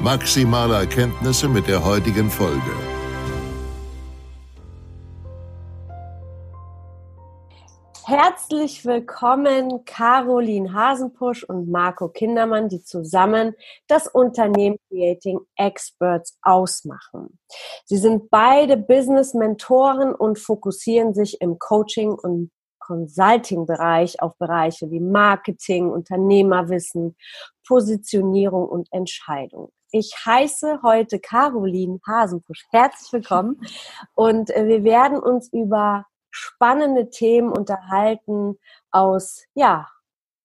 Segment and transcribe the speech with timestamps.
[0.00, 2.60] maximale Erkenntnisse mit der heutigen Folge.
[8.04, 13.54] Herzlich willkommen, Caroline Hasenpusch und Marco Kindermann, die zusammen
[13.86, 17.38] das Unternehmen Creating Experts ausmachen.
[17.84, 25.90] Sie sind beide Business-Mentoren und fokussieren sich im Coaching- und Consulting-Bereich auf Bereiche wie Marketing,
[25.90, 27.14] Unternehmerwissen,
[27.66, 29.70] Positionierung und Entscheidung.
[29.90, 32.66] Ich heiße heute Caroline Hasenpusch.
[32.70, 33.58] Herzlich willkommen.
[34.14, 38.58] Und äh, wir werden uns über spannende Themen unterhalten
[38.90, 39.88] aus, ja,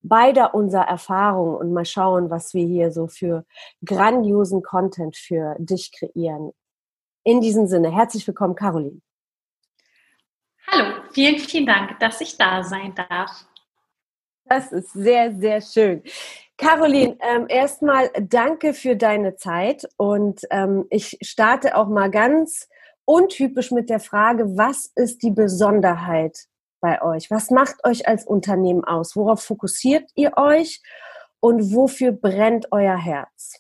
[0.01, 3.45] beider unserer Erfahrungen und mal schauen, was wir hier so für
[3.85, 6.51] grandiosen Content für dich kreieren.
[7.25, 9.01] In diesem Sinne, herzlich willkommen, Caroline.
[10.67, 13.45] Hallo, vielen, vielen Dank, dass ich da sein darf.
[14.45, 16.03] Das ist sehr, sehr schön.
[16.57, 22.67] Caroline, ähm, erstmal danke für deine Zeit und ähm, ich starte auch mal ganz
[23.05, 26.37] untypisch mit der Frage, was ist die Besonderheit
[26.79, 27.31] bei euch?
[27.31, 29.15] Was macht euch als Unternehmen aus?
[29.15, 30.81] Worauf fokussiert ihr euch
[31.39, 33.59] und wofür brennt euer Herz?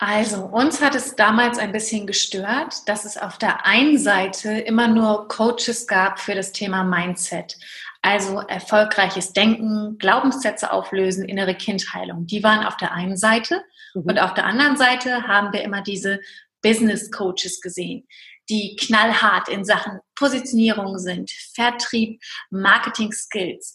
[0.00, 4.86] Also, uns hat es damals ein bisschen gestört, dass es auf der einen Seite immer
[4.86, 7.58] nur Coaches gab für das Thema Mindset.
[8.00, 12.26] Also erfolgreiches Denken, Glaubenssätze auflösen, innere Kindheilung.
[12.26, 13.62] Die waren auf der einen Seite.
[13.94, 14.02] Mhm.
[14.02, 16.20] Und auf der anderen Seite haben wir immer diese
[16.62, 18.06] Business Coaches gesehen,
[18.48, 22.20] die knallhart in Sachen Positionierung sind, Vertrieb,
[22.50, 23.74] Marketing Skills.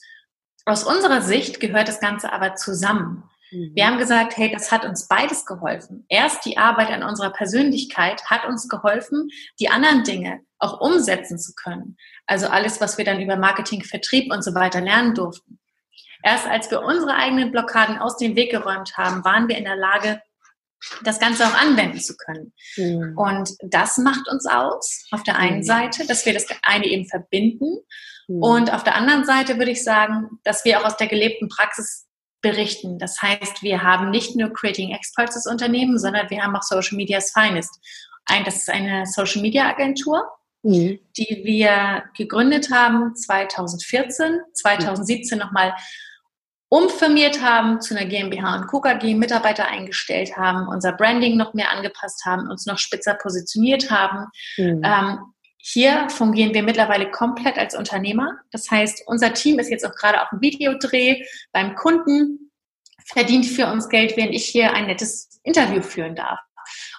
[0.66, 3.23] Aus unserer Sicht gehört das Ganze aber zusammen.
[3.51, 3.72] Mhm.
[3.75, 6.05] Wir haben gesagt, hey, das hat uns beides geholfen.
[6.09, 9.29] Erst die Arbeit an unserer Persönlichkeit hat uns geholfen,
[9.59, 11.97] die anderen Dinge auch umsetzen zu können.
[12.25, 15.59] Also alles, was wir dann über Marketing, Vertrieb und so weiter lernen durften.
[16.24, 19.75] Erst als wir unsere eigenen Blockaden aus dem Weg geräumt haben, waren wir in der
[19.75, 20.22] Lage,
[21.03, 22.53] das Ganze auch anwenden zu können.
[22.78, 23.18] Mhm.
[23.18, 25.63] Und das macht uns aus, auf der einen mhm.
[25.63, 27.78] Seite, dass wir das eine eben verbinden.
[28.28, 28.44] Mhm.
[28.44, 32.07] Und auf der anderen Seite würde ich sagen, dass wir auch aus der gelebten Praxis
[32.41, 33.00] berichten.
[33.00, 36.97] Das heißt, wir haben nicht nur Creating Experts das Unternehmen, sondern wir haben auch Social
[36.97, 37.79] Media's Finest.
[38.25, 40.29] Ein, das ist eine Social Media Agentur,
[40.63, 41.00] mhm.
[41.18, 45.74] die wir gegründet haben 2014, 2017 nochmal
[46.69, 48.81] umfirmiert haben zu einer GmbH und Co.
[48.81, 54.25] KG, Mitarbeiter eingestellt haben, unser Branding noch mehr angepasst haben, uns noch spitzer positioniert haben.
[54.57, 54.81] Mhm.
[54.84, 55.19] Ähm,
[55.57, 58.40] hier fungieren wir mittlerweile komplett als Unternehmer.
[58.52, 62.52] Das heißt, unser Team ist jetzt auch gerade auf dem Videodreh beim Kunden,
[63.06, 66.40] verdient für uns Geld, während ich hier ein nettes Interview führen darf.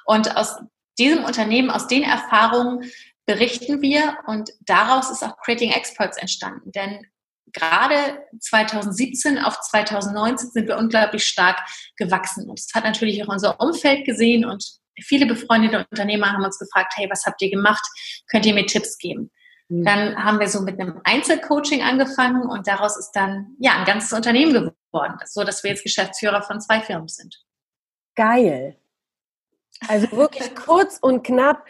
[0.06, 0.56] Und aus
[0.98, 2.91] diesem Unternehmen, aus den Erfahrungen
[3.26, 6.72] berichten wir und daraus ist auch Creating Experts entstanden.
[6.72, 7.06] Denn
[7.52, 11.58] gerade 2017 auf 2019 sind wir unglaublich stark
[11.96, 12.48] gewachsen.
[12.48, 14.64] Und das hat natürlich auch unser Umfeld gesehen und
[15.02, 17.84] viele befreundete Unternehmer haben uns gefragt, hey, was habt ihr gemacht?
[18.30, 19.30] Könnt ihr mir Tipps geben?
[19.68, 19.84] Mhm.
[19.84, 24.12] Dann haben wir so mit einem Einzelcoaching angefangen und daraus ist dann ja ein ganzes
[24.12, 27.36] Unternehmen geworden, so dass wir jetzt Geschäftsführer von zwei Firmen sind.
[28.14, 28.76] Geil.
[29.88, 31.66] Also wirklich kurz und knapp,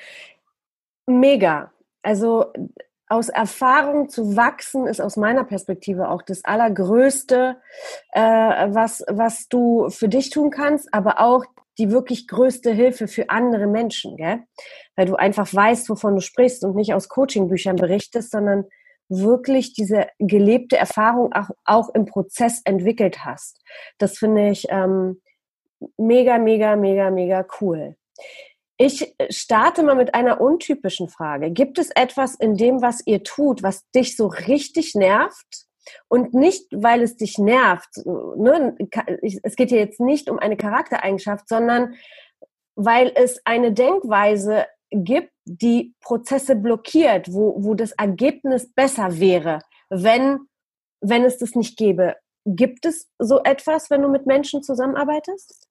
[1.07, 1.73] mega.
[2.03, 2.53] Also
[3.09, 7.57] aus Erfahrung zu wachsen ist aus meiner Perspektive auch das Allergrößte,
[8.13, 11.45] äh, was, was du für dich tun kannst, aber auch
[11.79, 14.43] die wirklich größte Hilfe für andere Menschen, gell?
[14.97, 18.65] Weil du einfach weißt, wovon du sprichst und nicht aus Coachingbüchern berichtest, sondern
[19.09, 23.61] wirklich diese gelebte Erfahrung auch, auch im Prozess entwickelt hast.
[23.99, 25.21] Das finde ich ähm,
[25.99, 27.97] mega, mega, mega, mega cool.
[28.77, 31.51] Ich starte mal mit einer untypischen Frage.
[31.51, 35.67] Gibt es etwas in dem, was ihr tut, was dich so richtig nervt?
[36.09, 37.89] Und nicht, weil es dich nervt.
[38.05, 38.77] Ne?
[39.43, 41.95] Es geht hier jetzt nicht um eine Charaktereigenschaft, sondern
[42.75, 49.61] weil es eine Denkweise gibt, die Prozesse blockiert, wo, wo das Ergebnis besser wäre,
[49.91, 50.41] wenn,
[51.01, 52.17] wenn es das nicht gäbe.
[52.47, 55.64] Gibt es so etwas, wenn du mit Menschen zusammenarbeitest?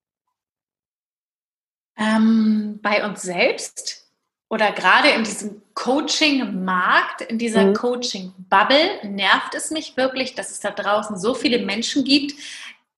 [1.98, 4.04] Ähm, bei uns selbst
[4.50, 7.74] oder gerade in diesem Coaching-Markt, in dieser mhm.
[7.74, 12.34] Coaching-Bubble nervt es mich wirklich, dass es da draußen so viele Menschen gibt,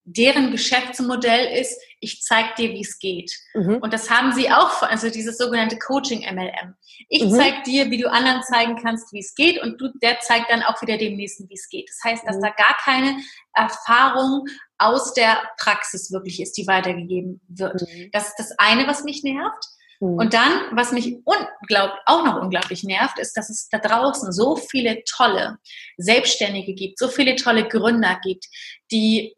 [0.06, 3.36] deren Geschäftsmodell ist, ich zeige dir, wie es geht.
[3.56, 3.78] Mhm.
[3.78, 6.76] Und das haben sie auch, also dieses sogenannte Coaching MLM.
[7.10, 7.32] Ich mhm.
[7.32, 10.62] zeige dir, wie du anderen zeigen kannst, wie es geht und du, der zeigt dann
[10.62, 11.90] auch wieder dem Nächsten, wie es geht.
[11.90, 12.42] Das heißt, dass mhm.
[12.42, 13.18] da gar keine
[13.54, 14.46] Erfahrung
[14.78, 17.82] aus der Praxis wirklich ist, die weitergegeben wird.
[17.82, 18.10] Mhm.
[18.12, 19.66] Das ist das eine, was mich nervt.
[20.00, 20.18] Mhm.
[20.18, 24.56] Und dann, was mich unglaublich, auch noch unglaublich nervt, ist, dass es da draußen so
[24.56, 25.58] viele tolle
[25.98, 28.46] Selbstständige gibt, so viele tolle Gründer gibt,
[28.92, 29.35] die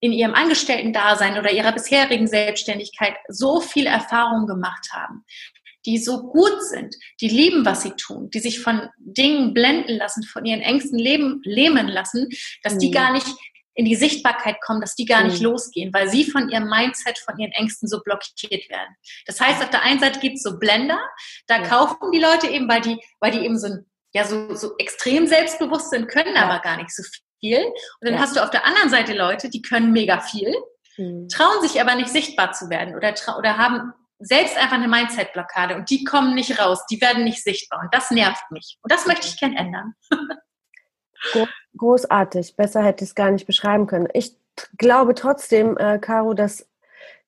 [0.00, 5.24] in ihrem Angestellten-Dasein oder ihrer bisherigen Selbstständigkeit so viel Erfahrung gemacht haben,
[5.86, 10.22] die so gut sind, die lieben, was sie tun, die sich von Dingen blenden lassen,
[10.22, 12.28] von ihren Ängsten leben, lähmen lassen,
[12.62, 12.92] dass die mhm.
[12.92, 13.26] gar nicht
[13.74, 15.46] in die Sichtbarkeit kommen, dass die gar nicht mhm.
[15.46, 18.94] losgehen, weil sie von ihrem Mindset, von ihren Ängsten so blockiert werden.
[19.26, 21.00] Das heißt, auf der einen Seite gibt es so Blender,
[21.46, 21.68] da ja.
[21.68, 23.68] kaufen die Leute eben, weil die, weil die eben so,
[24.12, 26.44] ja, so, so extrem selbstbewusst sind, können ja.
[26.44, 27.02] aber gar nicht so
[27.40, 27.64] viel.
[27.64, 28.20] Und dann ja.
[28.20, 30.54] hast du auf der anderen Seite Leute, die können mega viel,
[30.96, 31.28] mhm.
[31.28, 35.90] trauen sich aber nicht sichtbar zu werden oder, oder haben selbst einfach eine Mindset-Blockade und
[35.90, 38.78] die kommen nicht raus, die werden nicht sichtbar und das nervt mich.
[38.82, 39.94] Und das möchte ich gern ändern.
[41.76, 44.08] Großartig, besser hätte ich es gar nicht beschreiben können.
[44.12, 44.36] Ich
[44.76, 46.69] glaube trotzdem, äh, Caro, dass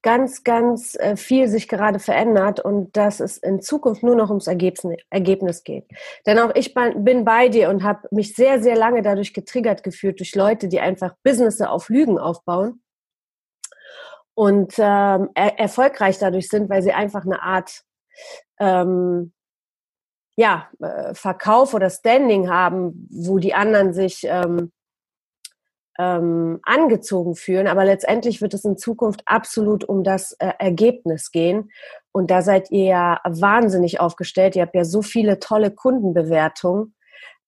[0.03, 4.47] ganz, ganz äh, viel sich gerade verändert und dass es in Zukunft nur noch ums
[4.47, 5.87] Ergebnis geht.
[6.27, 10.21] Denn auch ich bin bei dir und habe mich sehr, sehr lange dadurch getriggert gefühlt,
[10.21, 12.83] durch Leute, die einfach Businesse auf Lügen aufbauen
[14.35, 17.83] und ähm, er erfolgreich dadurch sind, weil sie einfach eine Art
[18.59, 19.33] ähm,
[20.37, 24.73] ja, äh, Verkauf oder Standing haben, wo die anderen sich ähm,
[25.99, 27.67] ähm, angezogen fühlen.
[27.67, 31.71] Aber letztendlich wird es in Zukunft absolut um das äh, Ergebnis gehen.
[32.13, 34.57] Und da seid ihr ja wahnsinnig aufgestellt.
[34.57, 36.95] Ihr habt ja so viele tolle Kundenbewertungen.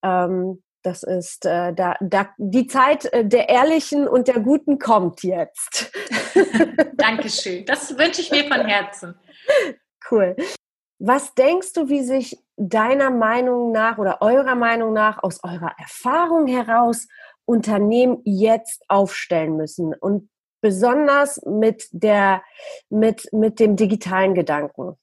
[0.02, 5.22] Ähm, das ist äh, da, da die Zeit äh, der Ehrlichen und der Guten kommt
[5.22, 5.90] jetzt.
[6.94, 7.64] Dankeschön.
[7.64, 9.14] Das wünsche ich mir von Herzen.
[10.10, 10.36] Cool.
[10.98, 16.46] Was denkst du, wie sich deiner Meinung nach oder eurer Meinung nach aus eurer Erfahrung
[16.46, 17.08] heraus
[17.46, 20.28] Unternehmen jetzt aufstellen müssen und
[20.60, 22.42] besonders mit der,
[22.88, 24.96] mit, mit dem digitalen Gedanken?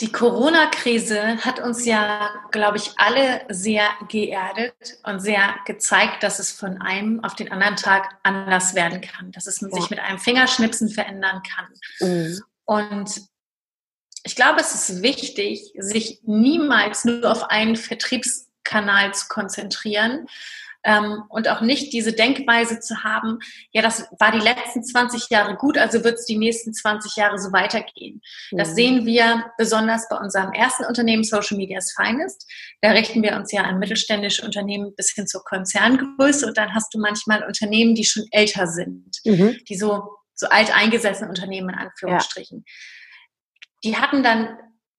[0.00, 4.74] Die Corona-Krise hat uns ja, glaube ich, alle sehr geerdet
[5.04, 9.46] und sehr gezeigt, dass es von einem auf den anderen Tag anders werden kann, dass
[9.46, 9.70] es ja.
[9.70, 11.68] sich mit einem Fingerschnipsen verändern kann.
[12.00, 12.42] Mhm.
[12.66, 13.22] Und
[14.24, 20.26] ich glaube, es ist wichtig, sich niemals nur auf einen Vertriebskanal zu konzentrieren,
[20.86, 23.40] ähm, und auch nicht diese Denkweise zu haben,
[23.72, 27.38] ja, das war die letzten 20 Jahre gut, also wird es die nächsten 20 Jahre
[27.38, 28.22] so weitergehen.
[28.52, 28.56] Mhm.
[28.56, 32.48] Das sehen wir besonders bei unserem ersten Unternehmen Social Media is Finest.
[32.82, 36.94] Da richten wir uns ja an mittelständische Unternehmen bis hin zur Konzerngröße und dann hast
[36.94, 39.58] du manchmal Unternehmen, die schon älter sind, mhm.
[39.68, 40.04] die so,
[40.34, 42.64] so alt eingesessene Unternehmen in Anführungsstrichen.
[42.64, 42.72] Ja.
[43.84, 44.56] Die hatten dann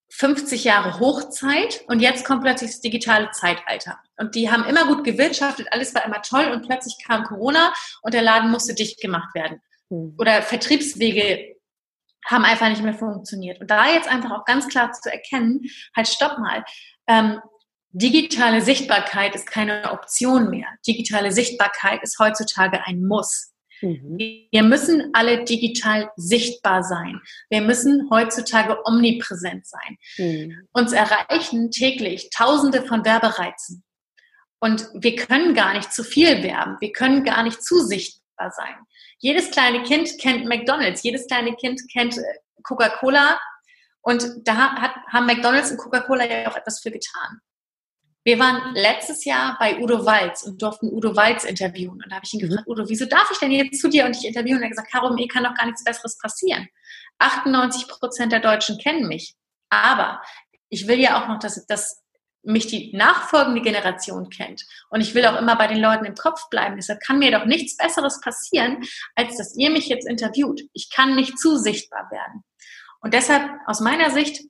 [0.10, 4.00] 50 Jahre Hochzeit und jetzt kommt plötzlich das digitale Zeitalter.
[4.18, 8.14] Und die haben immer gut gewirtschaftet, alles war immer toll und plötzlich kam Corona und
[8.14, 9.62] der Laden musste dicht gemacht werden.
[9.90, 10.16] Mhm.
[10.18, 11.58] Oder Vertriebswege
[12.26, 13.60] haben einfach nicht mehr funktioniert.
[13.62, 15.62] Und da jetzt einfach auch ganz klar zu erkennen,
[15.96, 16.64] halt stopp mal,
[17.08, 17.40] ähm,
[17.92, 20.68] digitale Sichtbarkeit ist keine Option mehr.
[20.86, 23.54] Digitale Sichtbarkeit ist heutzutage ein Muss.
[23.82, 24.18] Mhm.
[24.52, 27.22] Wir müssen alle digital sichtbar sein.
[27.50, 29.98] Wir müssen heutzutage omnipräsent sein.
[30.18, 30.68] Mhm.
[30.74, 33.84] Uns erreichen täglich Tausende von Werbereizen.
[34.60, 36.78] Und wir können gar nicht zu viel werben.
[36.80, 38.76] Wir können gar nicht zu sichtbar sein.
[39.20, 41.04] Jedes kleine Kind kennt McDonald's.
[41.04, 42.22] Jedes kleine Kind kennt äh,
[42.64, 43.40] Coca-Cola.
[44.02, 47.40] Und da hat, haben McDonald's und Coca-Cola ja auch etwas für getan.
[48.28, 51.94] Wir waren letztes Jahr bei Udo Walz und durften Udo Walz interviewen.
[52.04, 52.50] Und da habe ich ihn mhm.
[52.50, 54.58] gefragt, Udo, wieso darf ich denn jetzt zu dir und dich interviewen?
[54.58, 56.68] Und er hat gesagt, Caro, mir kann doch gar nichts Besseres passieren.
[57.20, 59.38] 98 Prozent der Deutschen kennen mich.
[59.70, 60.22] Aber
[60.68, 62.04] ich will ja auch noch, dass, dass
[62.44, 64.66] mich die nachfolgende Generation kennt.
[64.90, 66.76] Und ich will auch immer bei den Leuten im Kopf bleiben.
[66.76, 68.84] Deshalb kann mir doch nichts Besseres passieren,
[69.16, 70.64] als dass ihr mich jetzt interviewt.
[70.74, 72.44] Ich kann nicht zu sichtbar werden.
[73.00, 74.42] Und deshalb aus meiner Sicht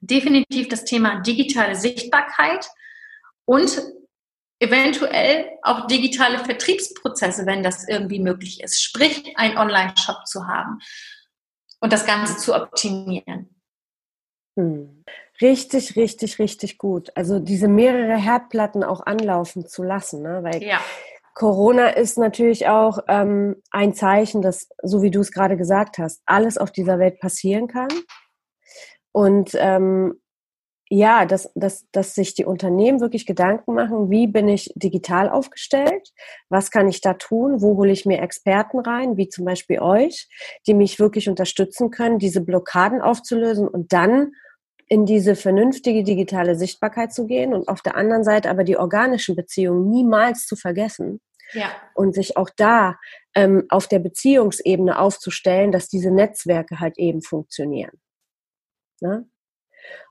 [0.00, 2.66] definitiv das Thema digitale Sichtbarkeit
[3.46, 3.82] und
[4.58, 8.82] eventuell auch digitale Vertriebsprozesse, wenn das irgendwie möglich ist.
[8.82, 10.78] Sprich, einen Online-Shop zu haben
[11.80, 13.54] und das Ganze zu optimieren.
[14.58, 15.04] Hm.
[15.40, 17.12] Richtig, richtig, richtig gut.
[17.14, 20.42] Also diese mehrere Herdplatten auch anlaufen zu lassen, ne?
[20.42, 20.80] weil ja.
[21.34, 26.22] Corona ist natürlich auch ähm, ein Zeichen, dass, so wie du es gerade gesagt hast,
[26.24, 27.88] alles auf dieser Welt passieren kann.
[29.12, 30.18] Und ähm,
[30.88, 36.12] ja, dass, dass, dass sich die Unternehmen wirklich Gedanken machen, wie bin ich digital aufgestellt,
[36.48, 40.28] was kann ich da tun, wo hole ich mir Experten rein, wie zum Beispiel euch,
[40.66, 44.32] die mich wirklich unterstützen können, diese Blockaden aufzulösen und dann
[44.88, 49.34] in diese vernünftige digitale Sichtbarkeit zu gehen und auf der anderen Seite aber die organischen
[49.34, 51.20] Beziehungen niemals zu vergessen.
[51.52, 51.70] Ja.
[51.94, 52.96] Und sich auch da
[53.34, 58.00] ähm, auf der Beziehungsebene aufzustellen, dass diese Netzwerke halt eben funktionieren.
[59.00, 59.28] Ne?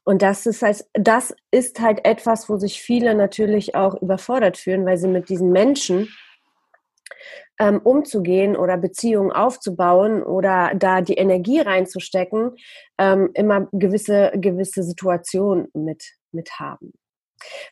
[0.03, 4.85] Und das ist halt, das ist halt etwas, wo sich viele natürlich auch überfordert fühlen,
[4.85, 6.09] weil sie mit diesen Menschen
[7.59, 12.55] ähm, umzugehen oder Beziehungen aufzubauen oder da die Energie reinzustecken,
[12.97, 16.93] ähm, immer gewisse, gewisse Situationen mit, mit haben.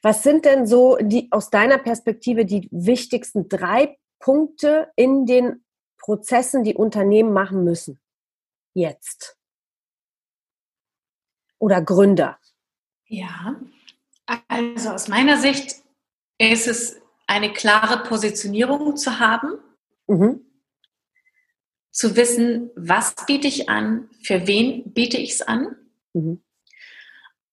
[0.01, 5.63] Was sind denn so die, aus deiner Perspektive die wichtigsten drei Punkte in den
[5.99, 7.99] Prozessen, die Unternehmen machen müssen?
[8.73, 9.37] Jetzt.
[11.63, 12.37] Oder Gründer?
[13.05, 13.55] Ja,
[14.49, 15.77] also aus meiner Sicht
[16.37, 19.59] ist es eine klare Positionierung zu haben,
[20.07, 20.41] mhm.
[21.89, 25.77] zu wissen, was biete ich an, für wen biete ich es an.
[26.11, 26.43] Mhm.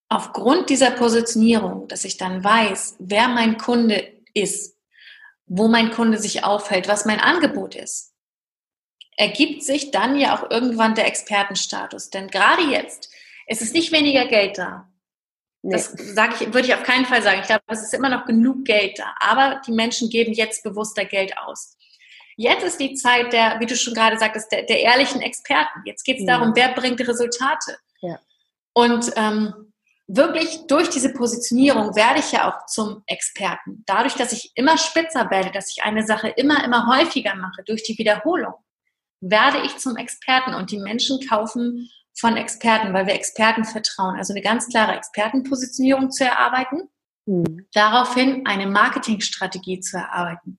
[0.09, 4.77] Aufgrund dieser Positionierung, dass ich dann weiß, wer mein Kunde ist,
[5.47, 8.13] wo mein Kunde sich aufhält, was mein Angebot ist,
[9.17, 12.11] ergibt sich dann ja auch irgendwann der Expertenstatus.
[12.11, 13.10] Denn gerade jetzt
[13.51, 14.89] ist es nicht weniger Geld da.
[15.63, 15.73] Nee.
[15.73, 17.41] Das sage ich, würde ich auf keinen Fall sagen.
[17.41, 19.15] Ich glaube, es ist immer noch genug Geld da.
[19.19, 21.77] Aber die Menschen geben jetzt bewusster Geld aus.
[22.37, 25.81] Jetzt ist die Zeit der, wie du schon gerade sagtest, der, der ehrlichen Experten.
[25.85, 26.39] Jetzt geht es ja.
[26.39, 27.77] darum, wer bringt Resultate.
[28.01, 28.19] Ja.
[28.73, 29.73] Und ähm,
[30.07, 33.83] wirklich durch diese Positionierung werde ich ja auch zum Experten.
[33.85, 37.83] Dadurch, dass ich immer spitzer werde, dass ich eine Sache immer, immer häufiger mache, durch
[37.83, 38.55] die Wiederholung,
[39.21, 44.17] werde ich zum Experten und die Menschen kaufen von Experten, weil wir Experten vertrauen.
[44.17, 46.89] Also eine ganz klare Expertenpositionierung zu erarbeiten,
[47.27, 47.67] mhm.
[47.73, 50.59] daraufhin eine Marketingstrategie zu erarbeiten.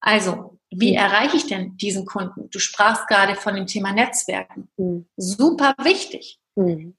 [0.00, 0.98] Also, wie mhm.
[0.98, 2.48] erreiche ich denn diesen Kunden?
[2.50, 4.68] Du sprachst gerade von dem Thema Netzwerken.
[4.76, 5.06] Mhm.
[5.16, 6.40] Super wichtig.
[6.54, 6.96] Mhm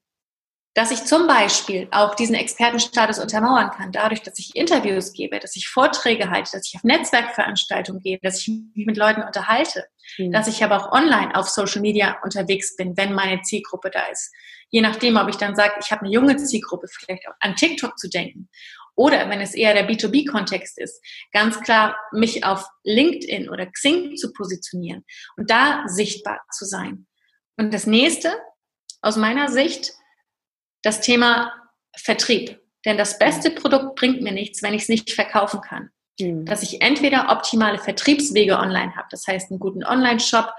[0.74, 5.54] dass ich zum Beispiel auch diesen Expertenstatus untermauern kann, dadurch, dass ich Interviews gebe, dass
[5.54, 9.84] ich Vorträge halte, dass ich auf Netzwerkveranstaltungen gehe, dass ich mich mit Leuten unterhalte,
[10.16, 10.32] mhm.
[10.32, 14.32] dass ich aber auch online auf Social Media unterwegs bin, wenn meine Zielgruppe da ist.
[14.70, 17.98] Je nachdem, ob ich dann sage, ich habe eine junge Zielgruppe, vielleicht auch an TikTok
[17.98, 18.48] zu denken.
[18.94, 21.02] Oder wenn es eher der B2B-Kontext ist,
[21.32, 25.04] ganz klar mich auf LinkedIn oder Xing zu positionieren
[25.36, 27.06] und da sichtbar zu sein.
[27.58, 28.32] Und das nächste,
[29.00, 29.92] aus meiner Sicht,
[30.82, 31.52] das Thema
[31.96, 32.60] Vertrieb.
[32.84, 35.90] Denn das beste Produkt bringt mir nichts, wenn ich es nicht verkaufen kann.
[36.18, 36.44] Mhm.
[36.44, 40.52] Dass ich entweder optimale Vertriebswege online habe, das heißt einen guten Online-Shop,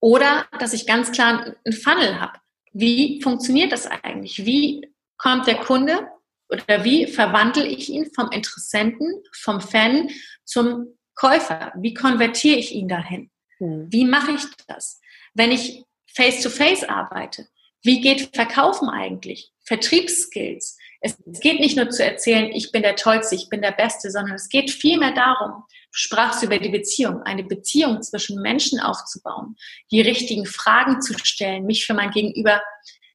[0.00, 2.38] oder dass ich ganz klar einen Funnel habe.
[2.72, 4.44] Wie funktioniert das eigentlich?
[4.44, 6.08] Wie kommt der Kunde
[6.48, 10.08] oder wie verwandle ich ihn vom Interessenten, vom Fan
[10.44, 11.72] zum Käufer?
[11.76, 13.30] Wie konvertiere ich ihn dahin?
[13.58, 13.86] Mhm.
[13.90, 15.00] Wie mache ich das?
[15.34, 17.46] Wenn ich face-to-face -face arbeite,
[17.82, 19.52] wie geht Verkaufen eigentlich?
[19.64, 20.76] Vertriebsskills.
[21.00, 24.34] Es geht nicht nur zu erzählen, ich bin der Tollste, ich bin der Beste, sondern
[24.34, 29.56] es geht vielmehr darum, du sprachst über die Beziehung, eine Beziehung zwischen Menschen aufzubauen,
[29.90, 32.60] die richtigen Fragen zu stellen, mich für mein Gegenüber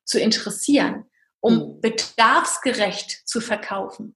[0.04, 1.06] zu interessieren,
[1.40, 1.82] um mhm.
[1.82, 4.16] bedarfsgerecht zu verkaufen.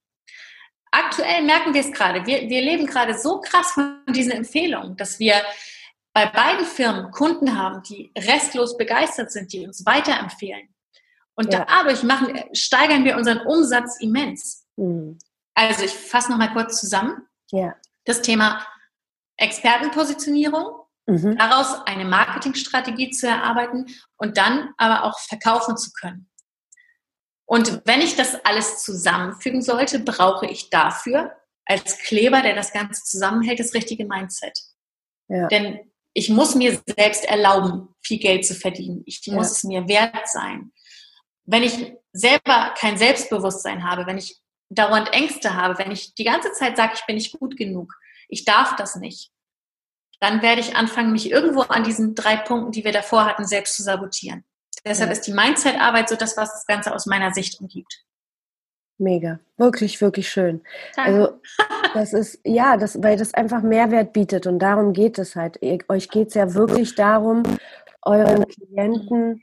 [0.91, 2.25] Aktuell merken wir es gerade.
[2.25, 5.35] Wir, wir leben gerade so krass von diesen Empfehlungen, dass wir
[6.13, 10.73] bei beiden Firmen Kunden haben, die restlos begeistert sind, die uns weiterempfehlen.
[11.35, 11.65] Und ja.
[11.65, 14.65] dadurch machen, steigern wir unseren Umsatz immens.
[14.75, 15.17] Mhm.
[15.53, 17.27] Also ich fasse nochmal kurz zusammen.
[17.51, 17.75] Ja.
[18.05, 18.65] Das Thema
[19.37, 21.37] Expertenpositionierung, mhm.
[21.37, 23.85] daraus eine Marketingstrategie zu erarbeiten
[24.17, 26.29] und dann aber auch verkaufen zu können.
[27.45, 31.35] Und wenn ich das alles zusammenfügen sollte, brauche ich dafür
[31.65, 34.59] als Kleber, der das Ganze zusammenhält, das richtige Mindset.
[35.29, 35.47] Ja.
[35.47, 35.88] Denn
[36.19, 39.03] ich muss mir selbst erlauben, viel Geld zu verdienen.
[39.05, 39.51] Ich muss ja.
[39.53, 40.73] es mir wert sein.
[41.45, 44.37] Wenn ich selber kein Selbstbewusstsein habe, wenn ich
[44.69, 47.93] dauernd Ängste habe, wenn ich die ganze Zeit sage, ich bin nicht gut genug,
[48.27, 49.31] ich darf das nicht,
[50.19, 53.77] dann werde ich anfangen, mich irgendwo an diesen drei Punkten, die wir davor hatten, selbst
[53.77, 54.43] zu sabotieren.
[54.83, 55.13] Deshalb ja.
[55.13, 58.03] ist die Mindset-Arbeit so das, was das Ganze aus meiner Sicht umgibt.
[58.99, 60.61] Mega, wirklich, wirklich schön.
[60.95, 61.19] Danke.
[61.19, 61.39] Also
[61.93, 65.57] das ist, ja, das, weil das einfach Mehrwert bietet und darum geht es halt.
[65.61, 67.43] Ihr, euch geht es ja wirklich darum,
[68.01, 69.41] euren Klienten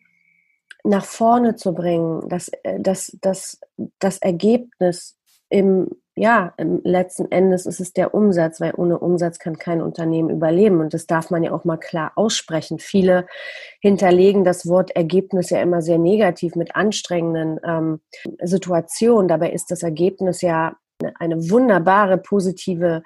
[0.85, 3.61] nach vorne zu bringen, dass das, das,
[3.99, 5.17] das Ergebnis
[5.49, 10.81] im, ja, letzten Endes ist es der Umsatz, weil ohne Umsatz kann kein Unternehmen überleben.
[10.81, 12.79] Und das darf man ja auch mal klar aussprechen.
[12.79, 13.27] Viele
[13.81, 18.01] hinterlegen das Wort Ergebnis ja immer sehr negativ mit anstrengenden ähm,
[18.43, 19.29] Situationen.
[19.29, 20.77] Dabei ist das Ergebnis ja
[21.19, 23.03] eine wunderbare positive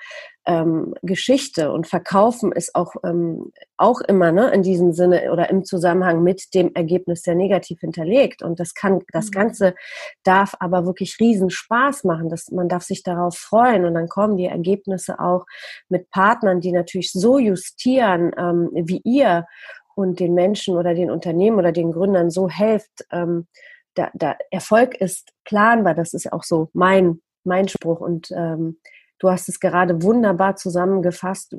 [0.46, 5.64] ähm, Geschichte und verkaufen ist auch, ähm, auch immer ne, in diesem Sinne oder im
[5.64, 8.42] Zusammenhang mit dem Ergebnis sehr negativ hinterlegt.
[8.42, 9.30] Und das kann, das mhm.
[9.32, 9.74] Ganze
[10.22, 12.28] darf aber wirklich riesen Spaß machen.
[12.28, 15.44] Das, man darf sich darauf freuen und dann kommen die Ergebnisse auch
[15.88, 19.46] mit Partnern, die natürlich so justieren ähm, wie ihr
[19.94, 23.04] und den Menschen oder den Unternehmen oder den Gründern so helft.
[23.12, 23.46] Ähm,
[23.94, 28.00] da, da Erfolg ist planbar, das ist auch so mein mein Spruch.
[28.00, 28.78] Und ähm,
[29.18, 31.56] du hast es gerade wunderbar zusammengefasst,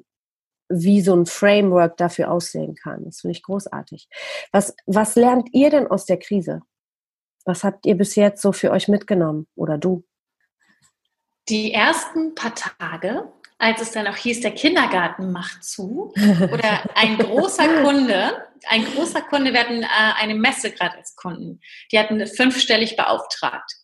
[0.70, 3.06] wie so ein Framework dafür aussehen kann.
[3.06, 4.08] Das finde ich großartig.
[4.52, 6.62] Was, was lernt ihr denn aus der Krise?
[7.46, 10.06] Was habt ihr bis jetzt so für euch mitgenommen oder du?
[11.50, 17.18] Die ersten paar Tage, als es dann auch hieß, der Kindergarten macht zu, oder ein
[17.18, 19.88] großer Kunde, ein großer Kunde, wir hatten äh,
[20.20, 21.60] eine Messe gerade als Kunden,
[21.92, 23.81] die hatten fünfstellig beauftragt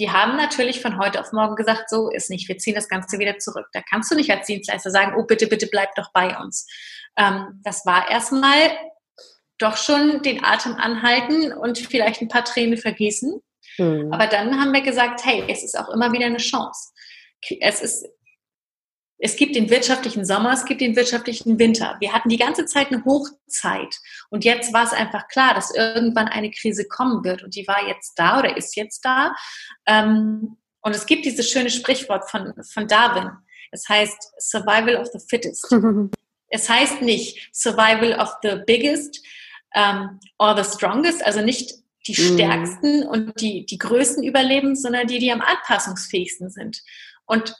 [0.00, 3.18] die haben natürlich von heute auf morgen gesagt, so ist nicht, wir ziehen das Ganze
[3.18, 3.66] wieder zurück.
[3.74, 6.66] Da kannst du nicht als Dienstleister sagen, oh bitte, bitte bleib doch bei uns.
[7.16, 8.70] Ähm, das war erstmal
[9.58, 13.42] doch schon den Atem anhalten und vielleicht ein paar Tränen vergießen.
[13.76, 14.10] Mhm.
[14.10, 16.92] Aber dann haben wir gesagt, hey, es ist auch immer wieder eine Chance.
[17.60, 18.08] Es ist
[19.22, 21.96] es gibt den wirtschaftlichen Sommer, es gibt den wirtschaftlichen Winter.
[22.00, 23.94] Wir hatten die ganze Zeit eine Hochzeit.
[24.30, 27.42] Und jetzt war es einfach klar, dass irgendwann eine Krise kommen wird.
[27.42, 29.34] Und die war jetzt da oder ist jetzt da.
[29.86, 33.30] Ähm, und es gibt dieses schöne Sprichwort von, von Darwin.
[33.70, 35.70] Es heißt Survival of the Fittest.
[36.52, 39.24] Es heißt nicht Survival of the Biggest
[39.76, 41.74] um, or the Strongest, also nicht
[42.08, 42.34] die mhm.
[42.34, 46.82] Stärksten und die, die Größten überleben, sondern die, die am anpassungsfähigsten sind.
[47.24, 47.54] Und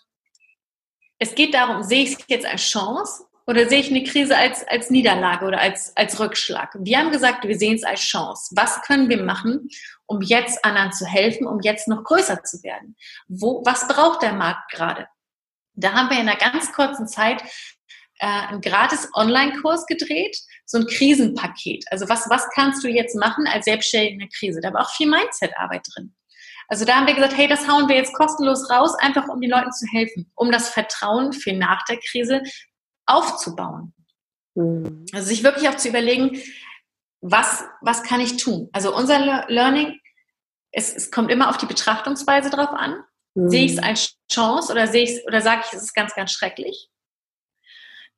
[1.20, 4.66] es geht darum, sehe ich es jetzt als Chance oder sehe ich eine Krise als,
[4.66, 6.74] als Niederlage oder als, als Rückschlag?
[6.80, 8.54] Wir haben gesagt, wir sehen es als Chance.
[8.56, 9.68] Was können wir machen,
[10.06, 12.96] um jetzt anderen zu helfen, um jetzt noch größer zu werden?
[13.28, 15.06] Wo, was braucht der Markt gerade?
[15.74, 17.42] Da haben wir in einer ganz kurzen Zeit
[18.18, 21.84] äh, einen gratis Online-Kurs gedreht, so ein Krisenpaket.
[21.90, 24.60] Also was, was kannst du jetzt machen als Selbstständige Krise?
[24.62, 26.14] Da war auch viel Mindset-Arbeit drin.
[26.70, 29.50] Also da haben wir gesagt, hey, das hauen wir jetzt kostenlos raus, einfach um den
[29.50, 32.42] Leuten zu helfen, um das Vertrauen für nach der Krise
[33.06, 33.92] aufzubauen.
[34.54, 35.04] Mhm.
[35.12, 36.40] Also sich wirklich auch zu überlegen,
[37.20, 38.70] was, was kann ich tun?
[38.72, 39.98] Also unser Learning,
[40.70, 43.02] es, es kommt immer auf die Betrachtungsweise drauf an.
[43.34, 43.50] Mhm.
[43.50, 46.30] Sehe ich es als Chance oder sehe ich oder sage ich, es ist ganz, ganz
[46.30, 46.88] schrecklich?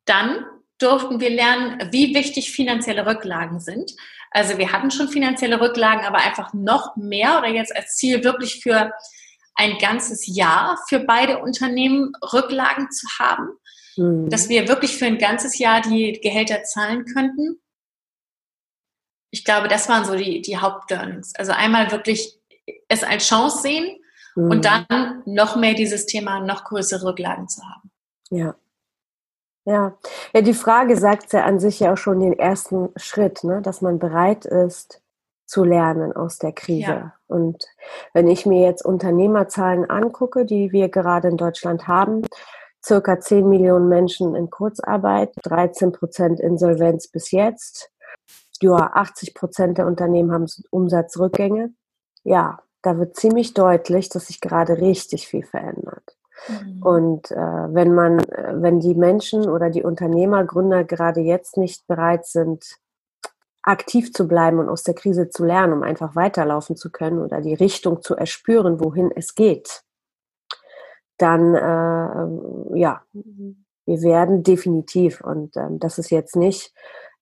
[0.05, 0.45] Dann
[0.77, 3.91] durften wir lernen, wie wichtig finanzielle Rücklagen sind.
[4.33, 8.61] Also wir hatten schon finanzielle Rücklagen, aber einfach noch mehr oder jetzt als Ziel wirklich
[8.61, 8.91] für
[9.55, 13.49] ein ganzes Jahr für beide Unternehmen Rücklagen zu haben,
[13.95, 14.29] mhm.
[14.29, 17.61] dass wir wirklich für ein ganzes Jahr die Gehälter zahlen könnten.
[19.29, 21.33] Ich glaube, das waren so die, die Hauptlearnings.
[21.35, 22.39] Also einmal wirklich
[22.87, 23.99] es als Chance sehen
[24.35, 24.51] mhm.
[24.51, 27.91] und dann noch mehr dieses Thema, noch größere Rücklagen zu haben.
[28.29, 28.55] Ja.
[29.65, 29.97] Ja,
[30.33, 33.61] ja, die Frage sagt ja an sich ja auch schon den ersten Schritt, ne?
[33.61, 35.01] dass man bereit ist
[35.45, 36.91] zu lernen aus der Krise.
[36.91, 37.13] Ja.
[37.27, 37.65] Und
[38.13, 42.23] wenn ich mir jetzt Unternehmerzahlen angucke, die wir gerade in Deutschland haben,
[42.83, 47.89] circa 10 Millionen Menschen in Kurzarbeit, 13 Prozent Insolvenz bis jetzt,
[48.61, 51.73] ja, 80 Prozent der Unternehmen haben Umsatzrückgänge.
[52.23, 56.17] Ja, da wird ziemlich deutlich, dass sich gerade richtig viel verändert.
[56.47, 56.83] Mhm.
[56.83, 61.87] Und äh, wenn man, äh, wenn die Menschen oder die Unternehmer, Gründer gerade jetzt nicht
[61.87, 62.77] bereit sind,
[63.63, 67.41] aktiv zu bleiben und aus der Krise zu lernen, um einfach weiterlaufen zu können oder
[67.41, 69.83] die Richtung zu erspüren, wohin es geht,
[71.17, 73.01] dann äh, ja,
[73.85, 76.73] wir werden definitiv, und ähm, das ist jetzt nicht,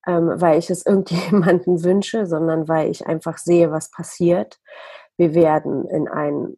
[0.07, 4.59] ähm, weil ich es irgendjemanden wünsche, sondern weil ich einfach sehe, was passiert.
[5.17, 6.57] Wir werden in ein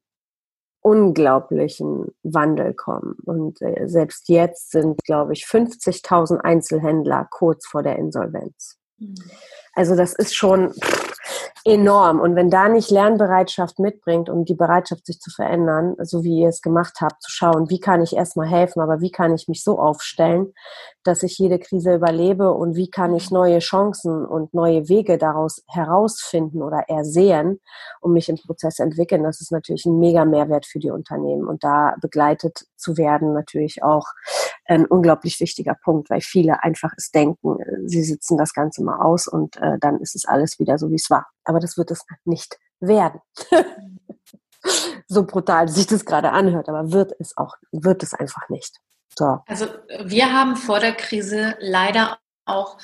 [0.83, 3.15] unglaublichen Wandel kommen.
[3.25, 8.77] Und äh, selbst jetzt sind, glaube ich, 50.000 Einzelhändler kurz vor der Insolvenz.
[8.99, 9.15] Mhm.
[9.73, 10.71] Also das ist schon
[11.65, 12.19] enorm.
[12.19, 16.49] Und wenn da nicht Lernbereitschaft mitbringt, um die Bereitschaft, sich zu verändern, so wie ihr
[16.49, 19.63] es gemacht habt, zu schauen, wie kann ich erstmal helfen, aber wie kann ich mich
[19.63, 20.53] so aufstellen,
[21.03, 25.63] dass ich jede Krise überlebe und wie kann ich neue Chancen und neue Wege daraus
[25.67, 27.61] herausfinden oder ersehen,
[28.01, 31.47] um mich im Prozess entwickeln, das ist natürlich ein mega Mehrwert für die Unternehmen.
[31.47, 34.05] Und da begleitet zu werden natürlich auch
[34.65, 39.27] ein unglaublich wichtiger Punkt, weil viele einfach es denken, sie sitzen das Ganze mal aus
[39.27, 41.27] und äh, dann ist es alles wieder so, wie es war.
[41.45, 43.21] Aber das wird es nicht werden.
[45.07, 48.77] so brutal sich das gerade anhört, aber wird es auch, wird es einfach nicht.
[49.17, 49.39] So.
[49.47, 49.67] Also
[50.03, 52.77] wir haben vor der Krise leider auch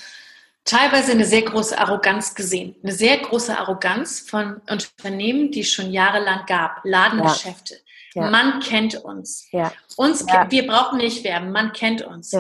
[0.64, 2.76] teilweise eine sehr große Arroganz gesehen.
[2.84, 6.82] Eine sehr große Arroganz von Unternehmen, die es schon jahrelang gab.
[6.84, 7.76] Ladengeschäfte.
[7.76, 7.80] Ja.
[8.16, 8.30] Ja.
[8.30, 9.48] Man kennt uns.
[9.52, 9.72] Ja.
[9.96, 11.52] Uns, wir brauchen nicht werben.
[11.52, 12.32] Man kennt uns.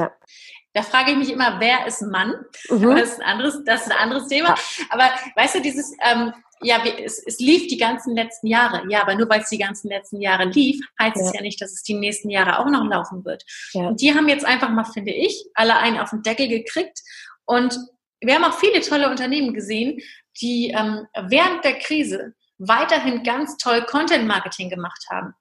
[0.79, 2.33] Da frage ich mich immer, wer ist Mann?
[2.69, 2.95] Mhm.
[2.95, 4.55] Das, ist ein anderes, das ist ein anderes Thema.
[4.89, 8.83] Aber weißt du, dieses, ähm, ja, es, es, lief die ganzen letzten Jahre.
[8.89, 11.23] Ja, aber nur weil es die ganzen letzten Jahre lief, heißt ja.
[11.23, 13.43] es ja nicht, dass es die nächsten Jahre auch noch laufen wird.
[13.73, 13.89] Ja.
[13.89, 17.01] Und die haben jetzt einfach mal, finde ich, alle einen auf den Deckel gekriegt.
[17.43, 17.77] Und
[18.21, 19.99] wir haben auch viele tolle Unternehmen gesehen,
[20.39, 25.33] die ähm, während der Krise weiterhin ganz toll Content Marketing gemacht haben.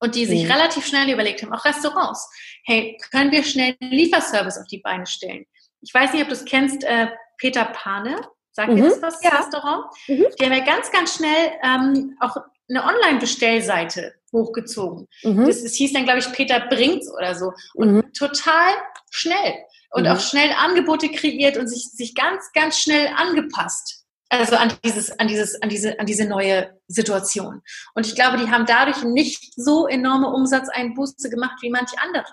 [0.00, 0.50] Und die sich mhm.
[0.50, 2.28] relativ schnell überlegt haben, auch Restaurants.
[2.64, 5.44] Hey, können wir schnell einen Lieferservice auf die Beine stellen?
[5.82, 8.16] Ich weiß nicht, ob du es kennst, äh, Peter Pane.
[8.52, 8.78] Sagt mhm.
[8.78, 9.30] ihr das was, ja.
[9.30, 9.84] Restaurant?
[10.08, 10.26] Mhm.
[10.38, 12.36] Die haben ja ganz, ganz schnell ähm, auch
[12.68, 15.08] eine Online-Bestellseite hochgezogen.
[15.22, 15.46] Mhm.
[15.46, 17.52] Das, das, hieß dann, glaube ich, Peter Bringt's oder so.
[17.74, 18.12] Und mhm.
[18.12, 18.72] total
[19.10, 19.54] schnell.
[19.90, 20.10] Und mhm.
[20.10, 23.99] auch schnell Angebote kreiert und sich, sich ganz, ganz schnell angepasst.
[24.30, 27.62] Also an dieses, an dieses, an diese, an diese neue Situation.
[27.94, 32.24] Und ich glaube, die haben dadurch nicht so enorme Umsatzeinbuße gemacht wie manche andere.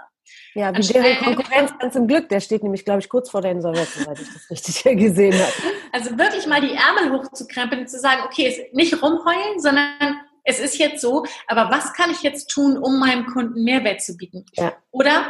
[0.54, 3.52] Ja, wie deren Konkurrenz ganz im Glück, der steht nämlich, glaube ich, kurz vor der
[3.52, 5.54] Insolvenz, soweit ich das richtig gesehen habe.
[5.92, 10.78] Also wirklich mal die Ärmel hochzukrempeln und zu sagen, okay, nicht rumheulen, sondern es ist
[10.78, 14.46] jetzt so, aber was kann ich jetzt tun, um meinem Kunden Mehrwert zu bieten?
[14.54, 14.74] Ja.
[14.92, 15.30] Oder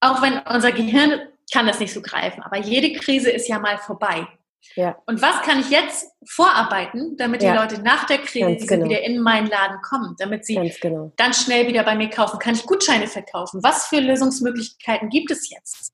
[0.00, 1.20] auch wenn unser Gehirn
[1.52, 4.26] kann das nicht so greifen, aber jede Krise ist ja mal vorbei.
[4.74, 4.96] Ja.
[5.06, 7.54] Und was kann ich jetzt vorarbeiten, damit die ja.
[7.54, 8.86] Leute nach der Krise genau.
[8.86, 11.12] wieder in meinen Laden kommen, damit sie ganz, genau.
[11.16, 12.38] dann schnell wieder bei mir kaufen?
[12.38, 13.62] Kann ich Gutscheine verkaufen?
[13.62, 15.92] Was für Lösungsmöglichkeiten gibt es jetzt?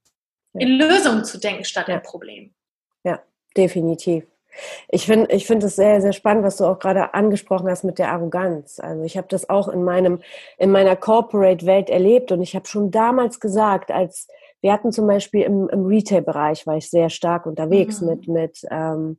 [0.54, 0.66] Ja.
[0.66, 2.54] In Lösungen zu denken statt in Problemen.
[3.04, 3.22] Ja,
[3.56, 4.24] definitiv.
[4.88, 7.98] Ich finde ich finde es sehr, sehr spannend, was du auch gerade angesprochen hast mit
[7.98, 8.80] der Arroganz.
[8.80, 10.20] Also ich habe das auch in meinem,
[10.58, 14.28] in meiner Corporate-Welt erlebt und ich habe schon damals gesagt, als
[14.62, 18.08] wir hatten zum Beispiel im, im Retail-Bereich war ich sehr stark unterwegs mhm.
[18.08, 19.18] mit, mit ähm,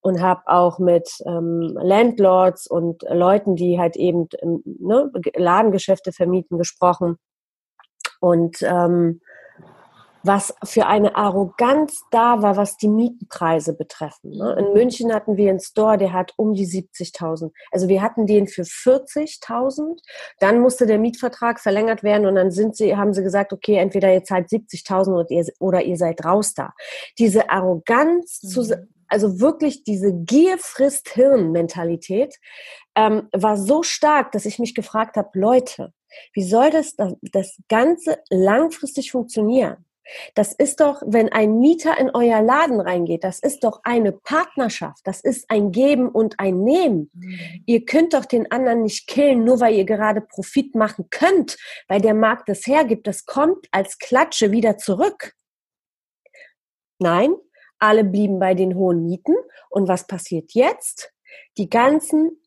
[0.00, 6.56] und habe auch mit ähm, Landlords und Leuten, die halt eben ähm, ne, Ladengeschäfte vermieten,
[6.56, 7.18] gesprochen.
[8.20, 9.20] Und ähm,
[10.22, 14.30] was für eine Arroganz da war, was die Mietenpreise betreffen.
[14.30, 14.56] Ne?
[14.58, 17.50] In München hatten wir einen Store, der hat um die 70.000.
[17.70, 19.98] Also wir hatten den für 40.000.
[20.40, 24.12] Dann musste der Mietvertrag verlängert werden und dann sind sie, haben sie gesagt, okay, entweder
[24.12, 26.72] ihr zahlt 70.000 oder ihr, oder ihr seid raus da.
[27.18, 28.48] Diese Arroganz, mhm.
[28.48, 32.36] zu, also wirklich diese Gier frisst Hirn-Mentalität
[32.94, 35.92] ähm, war so stark, dass ich mich gefragt habe, Leute,
[36.32, 39.84] wie soll das, das Ganze langfristig funktionieren?
[40.34, 45.06] Das ist doch, wenn ein Mieter in euer Laden reingeht, das ist doch eine Partnerschaft.
[45.06, 47.10] Das ist ein Geben und ein Nehmen.
[47.14, 47.62] Mhm.
[47.66, 51.56] Ihr könnt doch den anderen nicht killen, nur weil ihr gerade Profit machen könnt,
[51.88, 53.06] weil der Markt es hergibt.
[53.06, 55.34] Das kommt als Klatsche wieder zurück.
[56.98, 57.34] Nein,
[57.78, 59.34] alle blieben bei den hohen Mieten.
[59.70, 61.12] Und was passiert jetzt?
[61.56, 62.42] Die ganzen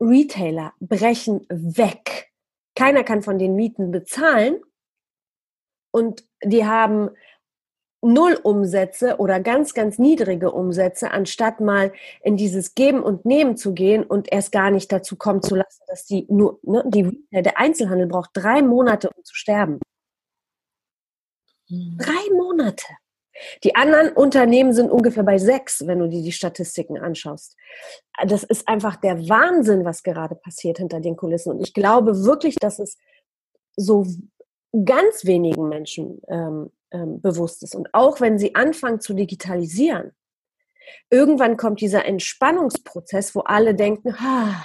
[0.00, 2.30] Retailer brechen weg.
[2.74, 4.60] Keiner kann von den Mieten bezahlen
[5.92, 7.10] und die haben
[8.02, 13.72] null Umsätze oder ganz, ganz niedrige Umsätze, anstatt mal in dieses Geben und Nehmen zu
[13.74, 17.58] gehen und erst gar nicht dazu kommen zu lassen, dass die nur, ne, die, der
[17.58, 19.78] Einzelhandel braucht drei Monate, um zu sterben.
[21.68, 21.96] Mhm.
[21.98, 22.86] Drei Monate.
[23.64, 27.56] Die anderen Unternehmen sind ungefähr bei sechs, wenn du dir die Statistiken anschaust.
[28.26, 31.52] Das ist einfach der Wahnsinn, was gerade passiert hinter den Kulissen.
[31.52, 32.98] Und ich glaube wirklich, dass es
[33.76, 34.06] so
[34.84, 37.74] ganz wenigen Menschen ähm, ähm, bewusst ist.
[37.74, 40.12] Und auch wenn sie anfangen zu digitalisieren,
[41.10, 44.64] irgendwann kommt dieser Entspannungsprozess, wo alle denken, ah,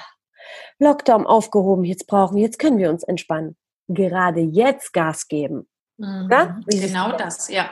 [0.79, 3.57] Lockdown aufgehoben, jetzt brauchen wir, jetzt können wir uns entspannen.
[3.87, 5.67] Gerade jetzt Gas geben.
[5.97, 6.63] Mhm.
[6.67, 7.69] Genau das, ja.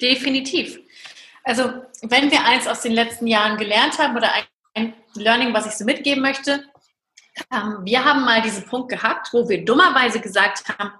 [0.00, 0.80] Definitiv.
[1.44, 1.64] Also,
[2.02, 4.30] wenn wir eins aus den letzten Jahren gelernt haben oder
[4.74, 6.64] ein Learning, was ich so mitgeben möchte,
[7.52, 10.92] ähm, wir haben mal diesen Punkt gehabt, wo wir dummerweise gesagt haben,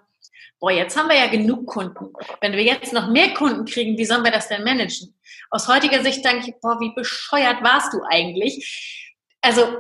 [0.63, 2.13] boah, jetzt haben wir ja genug Kunden.
[2.41, 5.13] Wenn wir jetzt noch mehr Kunden kriegen, wie sollen wir das denn managen?
[5.51, 9.11] Aus heutiger Sicht denke ich, boah, wie bescheuert warst du eigentlich?
[9.41, 9.77] Also,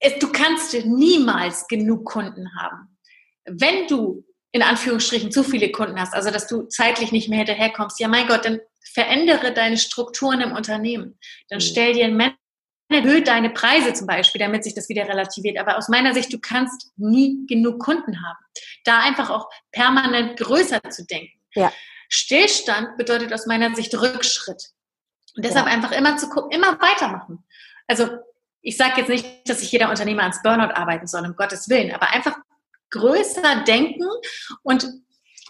[0.00, 2.98] es, du kannst niemals genug Kunden haben.
[3.46, 7.98] Wenn du in Anführungsstrichen zu viele Kunden hast, also dass du zeitlich nicht mehr hinterherkommst,
[7.98, 8.60] ja mein Gott, dann
[8.92, 11.18] verändere deine Strukturen im Unternehmen.
[11.48, 11.62] Dann mhm.
[11.62, 12.16] stell dir ein
[12.88, 15.58] erhöhe deine Preise zum Beispiel, damit sich das wieder relativiert.
[15.58, 18.38] Aber aus meiner Sicht, du kannst nie genug Kunden haben.
[18.84, 21.38] Da einfach auch permanent größer zu denken.
[21.54, 21.72] Ja.
[22.08, 24.70] Stillstand bedeutet aus meiner Sicht Rückschritt.
[25.36, 25.72] Und deshalb ja.
[25.72, 27.44] einfach immer zu gucken, immer weitermachen.
[27.86, 28.08] Also
[28.60, 31.94] ich sage jetzt nicht, dass sich jeder Unternehmer ans Burnout arbeiten soll, um Gottes Willen,
[31.94, 32.36] aber einfach
[32.90, 34.04] größer denken
[34.62, 34.88] und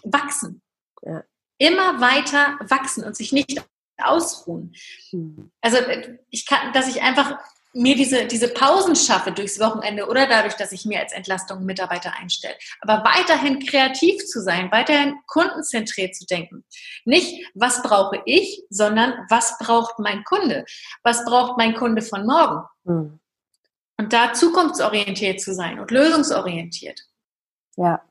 [0.03, 0.61] wachsen.
[1.01, 1.23] Ja.
[1.57, 3.61] Immer weiter wachsen und sich nicht
[4.03, 4.73] ausruhen.
[5.11, 5.51] Mhm.
[5.61, 5.77] Also
[6.29, 7.37] ich kann, dass ich einfach
[7.73, 12.13] mir diese, diese Pausen schaffe durchs Wochenende oder dadurch, dass ich mir als Entlastung Mitarbeiter
[12.17, 12.55] einstelle.
[12.81, 16.65] Aber weiterhin kreativ zu sein, weiterhin kundenzentriert zu denken.
[17.05, 20.65] Nicht, was brauche ich, sondern was braucht mein Kunde?
[21.03, 22.63] Was braucht mein Kunde von morgen?
[22.85, 23.19] Mhm.
[23.97, 27.01] Und da zukunftsorientiert zu sein und lösungsorientiert.
[27.75, 28.01] Ja.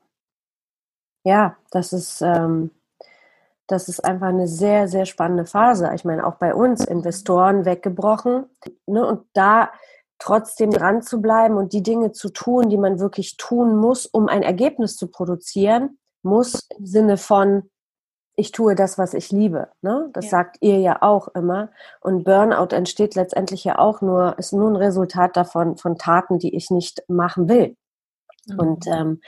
[1.25, 2.71] Ja, das ist, ähm,
[3.69, 5.91] das ist einfach eine sehr, sehr spannende Phase.
[5.93, 8.45] Ich meine, auch bei uns Investoren weggebrochen.
[8.87, 9.69] Ne, und da
[10.17, 14.27] trotzdem dran zu bleiben und die Dinge zu tun, die man wirklich tun muss, um
[14.27, 17.69] ein Ergebnis zu produzieren, muss im Sinne von,
[18.35, 19.69] ich tue das, was ich liebe.
[19.81, 20.09] Ne?
[20.13, 20.31] Das ja.
[20.31, 21.69] sagt ihr ja auch immer.
[22.01, 26.55] Und Burnout entsteht letztendlich ja auch nur, ist nur ein Resultat davon, von Taten, die
[26.55, 27.75] ich nicht machen will.
[28.47, 28.59] Mhm.
[28.59, 29.21] Und ähm,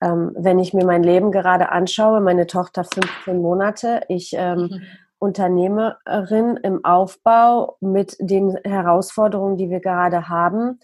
[0.00, 4.82] ähm, wenn ich mir mein Leben gerade anschaue, meine Tochter 15 Monate, ich ähm, mhm.
[5.18, 10.78] Unternehmerin im Aufbau mit den Herausforderungen, die wir gerade haben.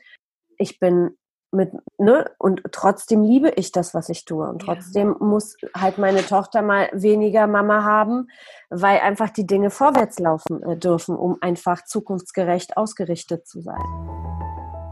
[0.59, 1.17] Ich bin
[1.53, 4.49] mit, ne, und trotzdem liebe ich das, was ich tue.
[4.49, 5.25] Und trotzdem ja.
[5.25, 8.27] muss halt meine Tochter mal weniger Mama haben,
[8.71, 13.83] weil einfach die Dinge vorwärts laufen äh, dürfen, um einfach zukunftsgerecht ausgerichtet zu sein.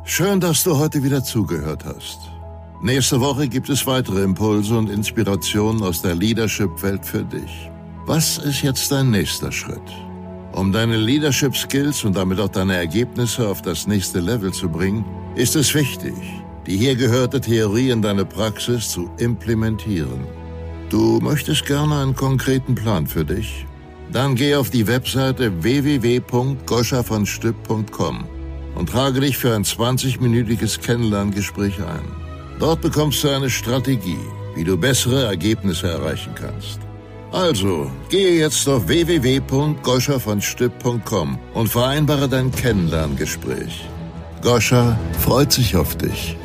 [0.05, 2.42] Schön, dass du heute wieder zugehört hast.
[2.85, 7.71] Nächste Woche gibt es weitere Impulse und Inspirationen aus der Leadership-Welt für dich.
[8.07, 9.79] Was ist jetzt dein nächster Schritt?
[10.51, 15.05] Um deine Leadership Skills und damit auch deine Ergebnisse auf das nächste Level zu bringen,
[15.37, 16.17] ist es wichtig,
[16.67, 20.27] die hier gehörte Theorie in deine Praxis zu implementieren.
[20.91, 23.65] Du möchtest gerne einen konkreten Plan für dich?
[24.11, 28.25] Dann geh auf die Webseite www.goschavonstück.com
[28.75, 32.22] und trage dich für ein 20-minütiges Kennenlerngespräch ein.
[32.63, 34.21] Dort bekommst du eine Strategie,
[34.55, 36.79] wie du bessere Ergebnisse erreichen kannst.
[37.33, 43.85] Also, gehe jetzt auf www.goscha-von-stipp.com und vereinbare dein Kennenlerngespräch.
[44.43, 46.37] Goscha freut sich auf dich.